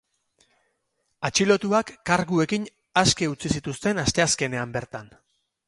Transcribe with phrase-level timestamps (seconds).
[1.29, 2.67] Atxilotuak karguekin
[3.03, 5.17] aske utzi zituzten asteazkenean bertan.